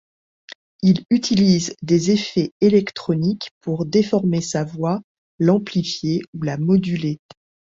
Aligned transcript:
Il 0.81 1.03
utilise 1.11 1.75
des 1.83 2.09
effets 2.09 2.53
électroniques 2.59 3.51
pour 3.61 3.85
déformer 3.85 4.41
sa 4.41 4.63
voix, 4.63 5.03
l'amplifier 5.37 6.23
ou 6.33 6.41
la 6.41 6.57
moduler. 6.57 7.19